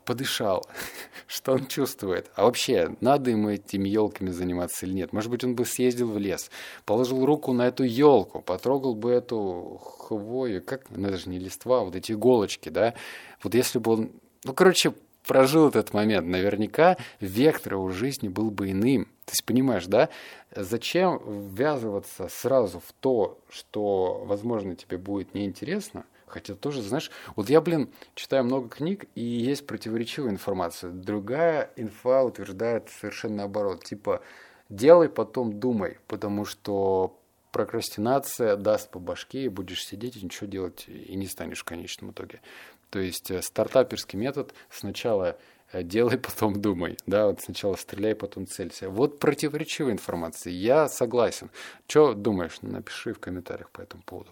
подышал, 0.04 0.66
что 1.26 1.52
он 1.52 1.66
чувствует. 1.66 2.30
А 2.34 2.44
вообще, 2.44 2.96
надо 3.00 3.30
ему 3.30 3.50
этими 3.50 3.88
елками 3.88 4.30
заниматься 4.30 4.86
или 4.86 4.94
нет? 4.94 5.12
Может 5.12 5.30
быть, 5.30 5.44
он 5.44 5.54
бы 5.54 5.64
съездил 5.64 6.10
в 6.10 6.18
лес, 6.18 6.50
положил 6.84 7.24
руку 7.24 7.52
на 7.52 7.68
эту 7.68 7.84
елку, 7.84 8.40
потрогал 8.42 8.94
бы 8.94 9.10
эту 9.10 9.80
хвою, 9.82 10.62
как, 10.62 10.90
ну 10.90 11.08
это 11.08 11.18
же 11.18 11.28
не 11.28 11.38
листва, 11.38 11.84
вот 11.84 11.96
эти 11.96 12.12
иголочки, 12.12 12.68
да? 12.68 12.94
Вот 13.42 13.54
если 13.54 13.78
бы 13.78 13.92
он, 13.92 14.12
ну, 14.44 14.54
короче, 14.54 14.92
прожил 15.26 15.68
этот 15.68 15.92
момент, 15.92 16.26
наверняка 16.26 16.96
вектор 17.20 17.74
его 17.74 17.90
жизни 17.90 18.28
был 18.28 18.50
бы 18.50 18.70
иным. 18.70 19.06
То 19.24 19.32
есть, 19.32 19.44
понимаешь, 19.44 19.86
да? 19.86 20.08
Зачем 20.54 21.20
ввязываться 21.24 22.28
сразу 22.28 22.80
в 22.80 22.92
то, 23.00 23.38
что, 23.48 24.24
возможно, 24.24 24.74
тебе 24.74 24.98
будет 24.98 25.34
неинтересно, 25.34 26.04
Хотя 26.32 26.54
тоже, 26.54 26.80
знаешь, 26.80 27.10
вот 27.36 27.50
я, 27.50 27.60
блин, 27.60 27.90
читаю 28.14 28.44
много 28.44 28.70
книг, 28.70 29.04
и 29.14 29.20
есть 29.20 29.66
противоречивая 29.66 30.30
информация. 30.30 30.90
Другая 30.90 31.70
инфа 31.76 32.22
утверждает 32.24 32.88
совершенно 32.88 33.36
наоборот. 33.36 33.84
Типа, 33.84 34.22
делай, 34.70 35.10
потом 35.10 35.60
думай, 35.60 35.98
потому 36.06 36.46
что 36.46 37.18
прокрастинация 37.52 38.56
даст 38.56 38.90
по 38.90 38.98
башке, 38.98 39.44
и 39.44 39.48
будешь 39.48 39.84
сидеть 39.84 40.16
и 40.16 40.24
ничего 40.24 40.48
делать, 40.48 40.86
и 40.88 41.14
не 41.14 41.26
станешь 41.26 41.60
в 41.60 41.64
конечном 41.64 42.12
итоге. 42.12 42.40
То 42.88 42.98
есть 42.98 43.30
э, 43.30 43.42
стартаперский 43.42 44.18
метод 44.18 44.54
сначала 44.70 45.36
э, 45.70 45.82
делай, 45.82 46.16
потом 46.18 46.62
думай. 46.62 46.96
Да, 47.06 47.26
вот 47.26 47.42
сначала 47.42 47.76
стреляй, 47.76 48.14
потом 48.14 48.46
целься. 48.46 48.88
Вот 48.88 49.18
противоречивая 49.18 49.92
информация. 49.92 50.50
Я 50.50 50.88
согласен. 50.88 51.50
Что 51.86 52.14
думаешь? 52.14 52.62
Напиши 52.62 53.12
в 53.12 53.20
комментариях 53.20 53.70
по 53.70 53.82
этому 53.82 54.02
поводу. 54.02 54.30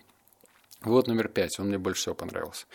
Вот 0.83 1.09
номер 1.09 1.29
пять, 1.29 1.59
он 1.61 1.69
мне 1.69 1.79
больше 1.79 2.01
всего 2.03 2.15
понравился. 2.15 2.67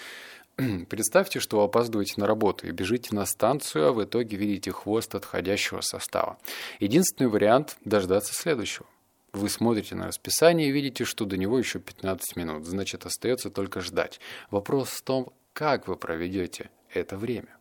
Представьте, 0.89 1.39
что 1.39 1.57
вы 1.57 1.63
опаздываете 1.63 2.13
на 2.17 2.27
работу 2.27 2.67
и 2.67 2.71
бежите 2.71 3.15
на 3.15 3.25
станцию, 3.25 3.87
а 3.87 3.91
в 3.93 4.03
итоге 4.03 4.37
видите 4.37 4.71
хвост 4.71 5.15
отходящего 5.15 5.81
состава. 5.81 6.37
Единственный 6.79 7.27
вариант– 7.27 7.77
дождаться 7.85 8.33
следующего. 8.33 8.85
Вы 9.33 9.49
смотрите 9.49 9.95
на 9.95 10.07
расписание 10.07 10.69
и 10.69 10.71
видите, 10.71 11.03
что 11.03 11.25
до 11.25 11.35
него 11.35 11.57
еще 11.57 11.79
15 11.79 12.35
минут, 12.35 12.65
значит, 12.65 13.05
остается 13.05 13.49
только 13.49 13.81
ждать. 13.81 14.19
Вопрос 14.49 14.89
в 14.89 15.01
том, 15.01 15.33
как 15.51 15.87
вы 15.87 15.97
проведете 15.97 16.69
это 16.93 17.17
время. 17.17 17.57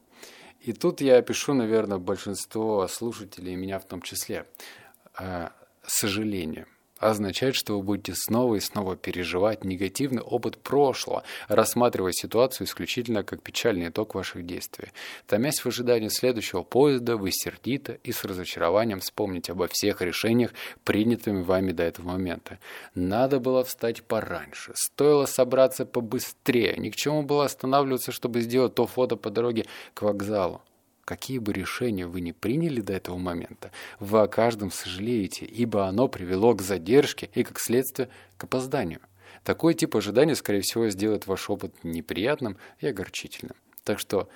И 0.61 0.73
тут 0.73 1.01
я 1.01 1.17
опишу, 1.17 1.53
наверное, 1.55 1.99
большинство 1.99 2.87
слушателей, 2.87 3.57
меня 3.57 3.79
в 3.79 3.87
том 3.87 4.03
числе, 4.03 4.47
э, 5.19 5.49
сожаление 5.85 6.67
означает, 7.11 7.55
что 7.55 7.77
вы 7.77 7.83
будете 7.83 8.15
снова 8.15 8.57
и 8.57 8.61
снова 8.61 8.97
переживать 8.97 9.65
негативный 9.65 10.23
опыт 10.23 10.59
прошлого, 10.59 11.23
рассматривая 11.49 12.13
ситуацию 12.13 12.67
исключительно 12.67 13.23
как 13.23 13.43
печальный 13.43 13.89
итог 13.89 14.15
ваших 14.15 14.47
действий. 14.47 14.89
Томясь 15.27 15.61
в 15.61 15.67
ожидании 15.67 16.09
следующего 16.09 16.63
поезда, 16.63 17.17
вы 17.17 17.31
сердито 17.33 17.93
и 18.05 18.13
с 18.13 18.25
разочарованием 18.25 19.01
вспомните 19.01 19.53
обо 19.53 19.69
всех 19.69 20.03
решениях, 20.03 20.53
принятыми 20.85 21.43
вами 21.43 21.73
до 21.73 21.83
этого 21.83 22.09
момента. 22.09 22.59
Надо 22.95 23.41
было 23.41 23.65
встать 23.65 24.03
пораньше, 24.03 24.73
стоило 24.75 25.27
собраться 25.27 25.87
побыстрее, 25.87 26.77
ни 26.77 26.91
к 26.91 26.97
чему 26.97 27.23
было 27.23 27.45
останавливаться, 27.45 28.13
чтобы 28.13 28.41
сделать 28.41 28.75
то 28.75 28.87
фото 28.87 29.17
по 29.17 29.31
дороге 29.31 29.67
к 29.95 30.03
вокзалу. 30.03 30.63
Какие 31.05 31.39
бы 31.39 31.53
решения 31.53 32.07
вы 32.07 32.21
ни 32.21 32.33
приняли 32.33 32.81
до 32.81 32.95
этого 32.95 33.19
момента, 33.19 33.71
вы 34.01 34.21
о 34.21 34.27
каждом 34.27 34.71
сожалеете, 34.71 35.45
ибо 35.45 35.87
оно 35.87 36.09
привело 36.09 36.55
к 36.55 36.63
задержке 36.63 37.29
и, 37.35 37.43
как 37.43 37.61
следствие, 37.61 38.09
к 38.39 38.45
опозданию. 38.45 39.01
Такой 39.43 39.75
тип 39.75 39.97
ожидания, 39.97 40.35
скорее 40.35 40.63
всего, 40.63 40.89
сделает 40.89 41.27
ваш 41.27 41.51
опыт 41.51 41.75
неприятным 41.83 42.57
и 42.81 42.87
огорчительным. 42.87 43.57
Так 43.83 43.99
что, 43.99 44.31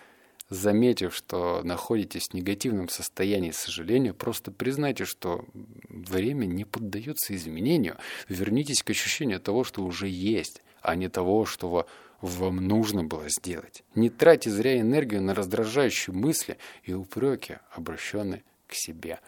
заметив, 0.50 1.14
что 1.14 1.62
находитесь 1.64 2.28
в 2.28 2.34
негативном 2.34 2.90
состоянии 2.90 3.50
сожаления, 3.50 4.12
просто 4.12 4.50
признайте, 4.50 5.06
что 5.06 5.46
время 5.88 6.44
не 6.44 6.66
поддается 6.66 7.34
изменению. 7.34 7.96
Вернитесь 8.28 8.82
к 8.82 8.90
ощущению 8.90 9.40
того, 9.40 9.64
что 9.64 9.82
уже 9.82 10.08
есть, 10.08 10.62
а 10.82 10.94
не 10.96 11.08
того, 11.08 11.46
что 11.46 11.86
вам 12.20 12.56
нужно 12.56 13.04
было 13.04 13.28
сделать. 13.28 13.84
Не 13.94 14.10
тратьте 14.10 14.50
зря 14.50 14.80
энергию 14.80 15.22
на 15.22 15.34
раздражающие 15.34 16.14
мысли 16.14 16.58
и 16.82 16.92
упреки, 16.92 17.58
обращенные 17.70 18.42
к 18.66 18.74
себе. 18.74 19.20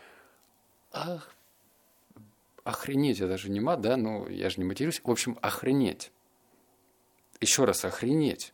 Ах, 0.93 1.35
охренеть, 2.65 3.21
это 3.21 3.37
же 3.39 3.51
не 3.51 3.61
мат, 3.61 3.81
да? 3.81 3.97
Ну, 3.97 4.29
я 4.29 4.51
же 4.51 4.57
не 4.59 4.65
матерюсь. 4.65 5.01
В 5.03 5.11
общем, 5.11 5.39
охренеть. 5.41 6.11
Еще 7.41 7.65
раз, 7.65 7.85
охренеть. 7.85 8.53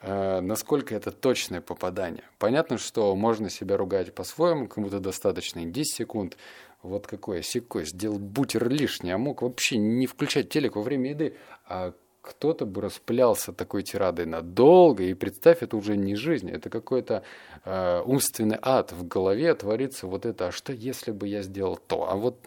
Э, 0.00 0.40
насколько 0.40 0.94
это 0.94 1.12
точное 1.12 1.60
попадание. 1.60 2.24
Понятно, 2.38 2.76
что 2.76 3.14
можно 3.14 3.48
себя 3.48 3.76
ругать 3.76 4.14
по-своему, 4.14 4.68
кому-то 4.68 5.00
достаточно 5.00 5.64
10 5.64 5.94
секунд. 5.94 6.36
Вот 6.82 7.06
какое 7.06 7.40
секой, 7.40 7.86
сделал 7.86 8.18
бутер 8.18 8.68
лишний, 8.68 9.10
а 9.10 9.16
мог 9.16 9.40
вообще 9.40 9.78
не 9.78 10.06
включать 10.06 10.50
телек 10.50 10.76
во 10.76 10.82
время 10.82 11.10
еды. 11.10 11.36
А 11.66 11.94
кто-то 12.24 12.64
бы 12.64 12.80
распылялся 12.80 13.52
такой 13.52 13.82
тирадой 13.82 14.26
надолго, 14.26 15.04
и 15.04 15.14
представь, 15.14 15.62
это 15.62 15.76
уже 15.76 15.96
не 15.96 16.16
жизнь, 16.16 16.50
это 16.50 16.70
какой-то 16.70 17.22
э, 17.64 18.02
умственный 18.04 18.58
ад 18.60 18.92
в 18.92 19.06
голове 19.06 19.54
творится 19.54 20.06
вот 20.06 20.24
это, 20.24 20.48
а 20.48 20.52
что 20.52 20.72
если 20.72 21.12
бы 21.12 21.28
я 21.28 21.42
сделал 21.42 21.76
то, 21.76 22.10
а 22.10 22.16
вот 22.16 22.38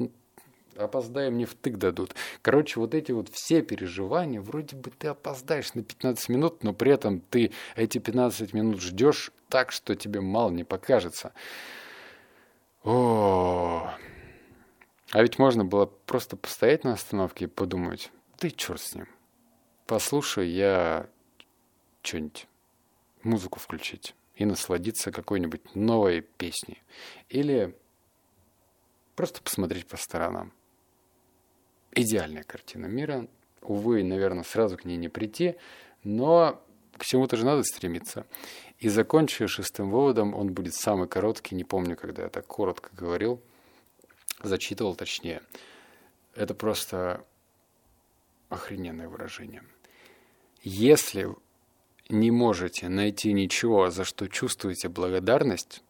опоздаем, 0.76 1.34
мне 1.34 1.46
втык 1.46 1.78
дадут. 1.78 2.16
Короче, 2.42 2.80
вот 2.80 2.94
эти 2.94 3.12
вот 3.12 3.30
все 3.30 3.62
переживания, 3.62 4.42
вроде 4.42 4.76
бы 4.76 4.92
ты 4.92 5.08
опоздаешь 5.08 5.74
на 5.74 5.84
15 5.84 6.30
минут, 6.30 6.64
но 6.64 6.74
при 6.74 6.92
этом 6.92 7.20
ты 7.20 7.52
эти 7.76 7.98
15 7.98 8.54
минут 8.54 8.82
ждешь 8.82 9.32
так, 9.50 9.72
что 9.72 9.96
тебе 9.96 10.22
мало 10.22 10.52
не 10.52 10.64
покажется. 10.64 11.34
О, 12.84 13.90
а 15.12 15.22
ведь 15.22 15.40
можно 15.40 15.66
было 15.66 15.86
просто 15.86 16.36
постоять 16.36 16.84
на 16.84 16.94
остановке 16.94 17.46
и 17.46 17.48
подумать, 17.48 18.12
да 18.40 18.48
и 18.48 18.52
черт 18.52 18.82
с 18.82 18.96
ним 18.96 19.08
послушаю 19.88 20.50
я 20.52 21.10
что-нибудь, 22.04 22.48
музыку 23.24 23.60
включить 23.60 24.16
и 24.36 24.46
насладиться 24.46 25.12
какой-нибудь 25.12 25.76
новой 25.76 26.22
песней. 26.22 26.84
Или 27.30 27.76
просто 29.16 29.42
посмотреть 29.42 29.88
по 29.88 29.98
сторонам. 29.98 30.54
Идеальная 31.92 32.44
картина 32.44 32.86
мира. 32.86 33.28
Увы, 33.62 34.04
наверное, 34.04 34.44
сразу 34.44 34.78
к 34.78 34.86
ней 34.86 34.98
не 34.98 35.10
прийти, 35.10 35.56
но 36.04 36.62
к 36.98 37.04
чему-то 37.04 37.36
же 37.36 37.46
надо 37.46 37.64
стремиться. 37.64 38.28
И 38.80 38.90
закончу 38.90 39.48
шестым 39.48 39.90
выводом, 39.90 40.36
он 40.36 40.54
будет 40.54 40.76
самый 40.76 41.08
короткий, 41.08 41.56
не 41.56 41.64
помню, 41.64 41.98
когда 41.98 42.24
я 42.24 42.30
так 42.30 42.46
коротко 42.46 42.92
говорил, 42.96 43.42
зачитывал 44.44 44.96
точнее. 44.96 45.42
Это 46.36 46.54
просто 46.54 47.26
охрененное 48.50 49.10
выражение– 49.10 49.64
если 50.68 51.30
не 52.10 52.30
можете 52.30 52.90
найти 52.90 53.32
ничего, 53.32 53.90
за 53.90 54.04
что 54.04 54.28
чувствуете 54.28 54.90
благодарность, 54.90 55.82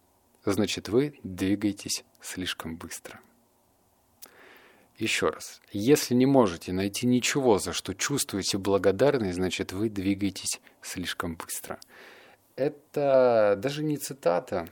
значит 0.46 0.88
вы 0.88 1.20
двигаетесь 1.24 2.04
слишком 2.22 2.78
быстро. 2.78 3.20
Еще 5.00 5.30
раз, 5.30 5.62
если 5.72 6.14
не 6.14 6.28
можете 6.28 6.74
найти 6.74 7.08
ничего, 7.08 7.58
за 7.58 7.74
что 7.74 7.96
чувствуете 7.96 8.60
благодарность, 8.60 9.36
значит 9.36 9.72
вы 9.72 9.90
двигаетесь 9.90 10.62
слишком 10.82 11.36
быстро. 11.36 11.80
Это 12.56 13.56
даже 13.58 13.84
не 13.84 13.98
цитата, 13.98 14.70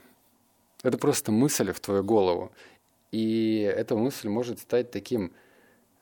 это 0.84 0.98
просто 0.98 1.32
мысль 1.32 1.72
в 1.72 1.80
твою 1.80 2.04
голову. 2.04 2.52
И 3.10 3.60
эта 3.60 3.96
мысль 3.96 4.28
может 4.28 4.60
стать 4.60 4.92
таким 4.92 5.32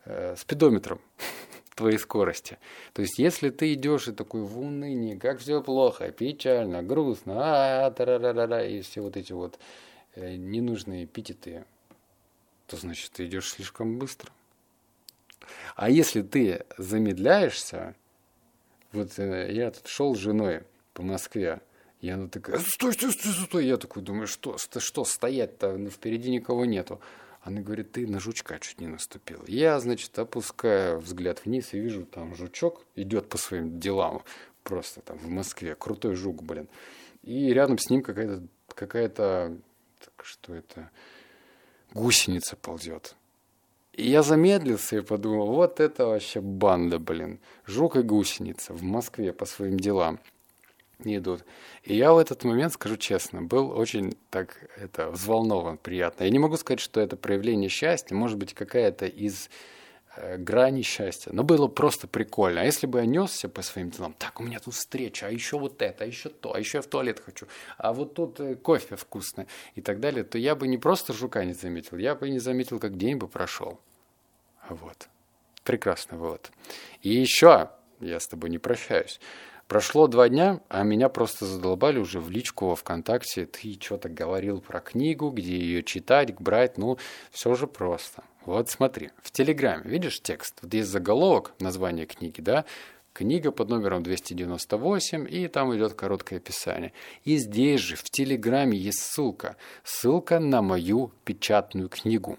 э, 0.04 0.36
спидометром 0.36 1.00
твоей 1.74 1.98
скорости. 1.98 2.58
То 2.92 3.02
есть, 3.02 3.18
если 3.18 3.50
ты 3.50 3.72
идешь 3.74 4.08
и 4.08 4.12
такой 4.12 4.42
в 4.42 4.58
унынии, 4.58 5.16
как 5.16 5.40
все 5.40 5.62
плохо, 5.62 6.10
печально, 6.12 6.82
грустно, 6.82 7.34
а, 7.36 7.90
-а, 7.90 7.96
-а, 7.96 8.20
-а, 8.20 8.48
-а, 8.48 8.70
и 8.70 8.80
все 8.82 9.00
вот 9.00 9.16
эти 9.16 9.32
вот 9.32 9.58
э, 10.14 10.36
ненужные 10.36 11.04
эпитеты, 11.04 11.64
то 12.66 12.76
значит 12.76 13.12
ты 13.12 13.26
идешь 13.26 13.50
слишком 13.50 13.98
быстро. 13.98 14.30
А 15.76 15.90
если 15.90 16.22
ты 16.22 16.64
замедляешься, 16.78 17.94
вот 18.92 19.18
э, 19.18 19.52
я 19.52 19.70
тут 19.70 19.86
шел 19.86 20.14
с 20.14 20.18
женой 20.18 20.62
по 20.92 21.02
Москве, 21.02 21.60
и 22.00 22.08
она 22.08 22.28
такая, 22.28 22.58
стой, 22.58 22.92
стой, 22.92 23.12
стой, 23.12 23.32
стой. 23.32 23.66
Я 23.66 23.76
такой 23.76 24.02
думаю, 24.02 24.26
что, 24.26 24.56
что 24.58 25.04
стоять-то, 25.04 25.76
ну, 25.76 25.90
впереди 25.90 26.30
никого 26.30 26.64
нету. 26.64 27.00
Она 27.44 27.60
говорит, 27.60 27.92
ты 27.92 28.06
на 28.06 28.20
жучка 28.20 28.58
чуть 28.58 28.80
не 28.80 28.86
наступил. 28.86 29.44
Я, 29.46 29.78
значит, 29.78 30.18
опускаю 30.18 30.98
взгляд 30.98 31.44
вниз 31.44 31.74
и 31.74 31.78
вижу, 31.78 32.06
там 32.06 32.34
жучок 32.34 32.86
идет 32.96 33.28
по 33.28 33.36
своим 33.36 33.78
делам. 33.78 34.22
Просто 34.62 35.02
там 35.02 35.18
в 35.18 35.28
Москве. 35.28 35.74
Крутой 35.74 36.14
жук, 36.14 36.42
блин. 36.42 36.68
И 37.22 37.52
рядом 37.52 37.76
с 37.76 37.90
ним 37.90 38.02
какая-то, 38.02 38.42
какая-то, 38.68 39.58
что 40.22 40.54
это, 40.54 40.90
гусеница 41.92 42.56
ползет. 42.56 43.14
И 43.92 44.08
я 44.08 44.22
замедлился 44.22 44.96
и 44.96 45.02
подумал, 45.02 45.48
вот 45.48 45.80
это 45.80 46.06
вообще 46.06 46.40
банда, 46.40 46.98
блин. 46.98 47.40
Жук 47.66 47.96
и 47.96 48.00
гусеница 48.00 48.72
в 48.72 48.82
Москве 48.82 49.34
по 49.34 49.44
своим 49.44 49.78
делам 49.78 50.18
не 50.98 51.16
идут. 51.16 51.44
И 51.82 51.94
я 51.94 52.12
в 52.12 52.18
этот 52.18 52.44
момент, 52.44 52.72
скажу 52.72 52.96
честно, 52.96 53.42
был 53.42 53.70
очень 53.70 54.16
так 54.30 54.70
это 54.76 55.10
взволнован, 55.10 55.78
приятно. 55.78 56.24
Я 56.24 56.30
не 56.30 56.38
могу 56.38 56.56
сказать, 56.56 56.80
что 56.80 57.00
это 57.00 57.16
проявление 57.16 57.68
счастья, 57.68 58.14
может 58.14 58.38
быть, 58.38 58.54
какая-то 58.54 59.06
из 59.06 59.50
э, 60.16 60.36
грани 60.36 60.82
счастья. 60.82 61.30
Но 61.32 61.42
было 61.42 61.68
просто 61.68 62.06
прикольно. 62.06 62.60
А 62.60 62.64
если 62.64 62.86
бы 62.86 63.00
я 63.00 63.06
несся 63.06 63.48
по 63.48 63.62
своим 63.62 63.90
делам, 63.90 64.14
так, 64.18 64.40
у 64.40 64.42
меня 64.42 64.60
тут 64.60 64.74
встреча, 64.74 65.26
а 65.26 65.30
еще 65.30 65.58
вот 65.58 65.82
это, 65.82 66.04
а 66.04 66.06
еще 66.06 66.28
то, 66.28 66.54
а 66.54 66.58
еще 66.58 66.78
я 66.78 66.82
в 66.82 66.86
туалет 66.86 67.20
хочу, 67.20 67.46
а 67.78 67.92
вот 67.92 68.14
тут 68.14 68.40
э, 68.40 68.54
кофе 68.54 68.96
вкусный 68.96 69.46
и 69.74 69.80
так 69.80 70.00
далее, 70.00 70.24
то 70.24 70.38
я 70.38 70.54
бы 70.54 70.68
не 70.68 70.78
просто 70.78 71.12
жука 71.12 71.44
не 71.44 71.54
заметил, 71.54 71.96
я 71.98 72.14
бы 72.14 72.30
не 72.30 72.38
заметил, 72.38 72.78
как 72.78 72.96
день 72.96 73.16
бы 73.16 73.28
прошел. 73.28 73.80
Вот. 74.68 75.08
Прекрасный 75.62 76.18
вывод. 76.18 76.50
И 77.02 77.10
еще 77.10 77.70
я 78.00 78.20
с 78.20 78.26
тобой 78.26 78.50
не 78.50 78.58
прощаюсь. 78.58 79.20
Прошло 79.74 80.06
два 80.06 80.28
дня, 80.28 80.60
а 80.68 80.84
меня 80.84 81.08
просто 81.08 81.46
задолбали 81.46 81.98
уже 81.98 82.20
в 82.20 82.30
личку 82.30 82.66
во 82.66 82.76
ВКонтакте. 82.76 83.44
Ты 83.46 83.76
что-то 83.80 84.08
говорил 84.08 84.60
про 84.60 84.78
книгу, 84.78 85.30
где 85.30 85.58
ее 85.58 85.82
читать, 85.82 86.32
брать. 86.38 86.78
Ну, 86.78 86.96
все 87.32 87.56
же 87.56 87.66
просто. 87.66 88.22
Вот 88.44 88.70
смотри, 88.70 89.10
в 89.20 89.32
Телеграме, 89.32 89.82
видишь 89.82 90.22
текст? 90.22 90.60
Вот 90.62 90.72
есть 90.72 90.88
заголовок, 90.88 91.54
название 91.58 92.06
книги, 92.06 92.40
да? 92.40 92.66
Книга 93.12 93.50
под 93.50 93.68
номером 93.68 94.04
298, 94.04 95.26
и 95.28 95.48
там 95.48 95.74
идет 95.76 95.94
короткое 95.94 96.36
описание. 96.36 96.92
И 97.24 97.36
здесь 97.36 97.80
же, 97.80 97.96
в 97.96 98.04
Телеграме, 98.04 98.78
есть 98.78 99.00
ссылка. 99.00 99.56
Ссылка 99.82 100.38
на 100.38 100.62
мою 100.62 101.10
печатную 101.24 101.88
книгу. 101.88 102.38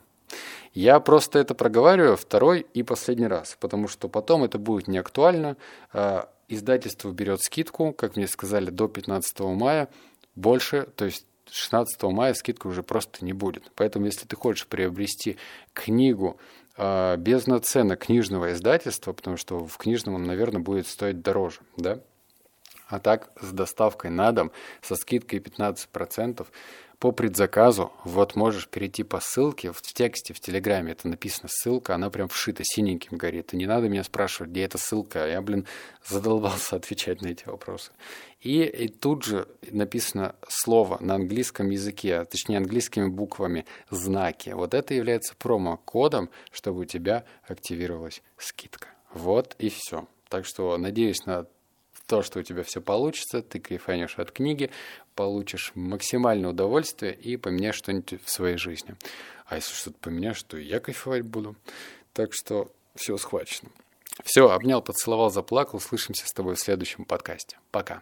Я 0.74 1.00
просто 1.02 1.40
это 1.40 1.54
проговариваю 1.56 2.16
второй 2.18 2.66
и 2.74 2.84
последний 2.84 3.28
раз, 3.28 3.58
потому 3.60 3.90
что 3.90 4.08
потом 4.08 4.44
это 4.46 4.58
будет 4.58 4.88
не 4.88 4.98
актуально. 4.98 5.58
А, 5.92 6.30
издательство 6.48 7.12
берет 7.12 7.42
скидку, 7.42 7.94
как 7.94 8.16
мне 8.16 8.28
сказали, 8.28 8.70
до 8.70 8.88
15 8.88 9.40
мая. 9.40 9.90
Больше, 10.36 10.88
то 10.96 11.06
есть 11.06 11.26
16 11.52 12.02
мая 12.04 12.34
скидка 12.34 12.68
уже 12.68 12.84
просто 12.84 13.24
не 13.24 13.34
будет. 13.34 13.72
Поэтому, 13.76 14.06
если 14.06 14.26
ты 14.26 14.36
хочешь 14.36 14.68
приобрести 14.68 15.38
книгу 15.74 16.38
э, 16.78 17.18
без 17.18 17.48
наценок 17.48 18.00
книжного 18.06 18.54
издательства, 18.54 19.14
потому 19.14 19.38
что 19.38 19.66
в 19.66 19.78
книжном 19.78 20.16
он, 20.16 20.24
наверное, 20.24 20.62
будет 20.62 20.88
стоить 20.88 21.22
дороже, 21.22 21.60
да? 21.78 22.00
А 22.88 23.00
так, 23.00 23.32
с 23.42 23.52
доставкой 23.52 24.12
на 24.12 24.32
дом, 24.32 24.52
со 24.82 24.96
скидкой 24.96 25.40
15%, 25.40 26.46
по 27.06 27.12
предзаказу, 27.12 27.92
вот 28.04 28.36
можешь 28.36 28.68
перейти 28.68 29.04
по 29.04 29.20
ссылке, 29.20 29.72
в 29.72 29.80
тексте, 29.84 30.34
в 30.34 30.40
Телеграме 30.40 30.94
это 30.94 31.08
написано 31.08 31.48
ссылка, 31.52 31.94
она 31.94 32.10
прям 32.10 32.28
вшита, 32.30 32.64
синеньким 32.66 33.20
горит. 33.20 33.54
И 33.54 33.58
не 33.58 33.68
надо 33.68 33.90
меня 33.90 34.04
спрашивать, 34.04 34.50
где 34.50 34.64
эта 34.64 34.80
ссылка, 34.80 35.28
я, 35.28 35.40
блин, 35.44 35.68
задолбался 36.08 36.78
отвечать 36.78 37.22
на 37.22 37.28
эти 37.28 37.46
вопросы. 37.46 37.92
И, 38.40 38.64
и 38.64 38.88
тут 38.88 39.24
же 39.24 39.48
написано 39.70 40.34
слово 40.48 40.98
на 41.00 41.14
английском 41.14 41.70
языке, 41.70 42.16
а 42.16 42.26
точнее 42.26 42.58
английскими 42.58 43.08
буквами, 43.08 43.68
знаки. 43.92 44.50
Вот 44.50 44.74
это 44.74 44.96
является 44.96 45.36
промокодом, 45.36 46.32
чтобы 46.52 46.80
у 46.80 46.86
тебя 46.86 47.24
активировалась 47.48 48.24
скидка. 48.40 48.88
Вот 49.14 49.56
и 49.60 49.70
все. 49.70 50.08
Так 50.28 50.48
что 50.48 50.76
надеюсь 50.76 51.24
на 51.28 51.46
то, 52.08 52.22
что 52.22 52.40
у 52.40 52.44
тебя 52.44 52.64
все 52.64 52.82
получится, 52.82 53.42
ты 53.42 53.60
кайфанешь 53.60 54.20
от 54.20 54.32
книги, 54.32 54.70
получишь 55.16 55.72
максимальное 55.76 56.52
удовольствие 56.52 57.14
и 57.14 57.38
поменяешь 57.38 57.76
что-нибудь 57.76 58.22
в 58.24 58.30
своей 58.30 58.58
жизни. 58.58 58.96
А 59.46 59.56
если 59.56 59.74
что-то 59.74 59.98
поменяешь, 60.00 60.42
то 60.44 60.58
я 60.58 60.80
кайфовать 60.80 61.24
буду. 61.24 61.56
Так 62.14 62.34
что 62.34 62.72
все 62.96 63.18
схвачено. 63.18 63.70
Все, 64.24 64.50
обнял, 64.50 64.82
поцеловал, 64.82 65.30
заплакал. 65.30 65.80
Слышимся 65.80 66.28
с 66.28 66.32
тобой 66.32 66.56
в 66.56 66.60
следующем 66.60 67.06
подкасте. 67.06 67.58
Пока. 67.72 68.02